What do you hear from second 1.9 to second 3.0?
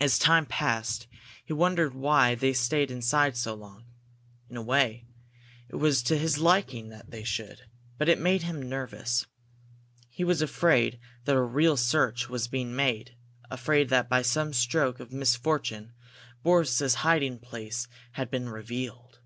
why they stayed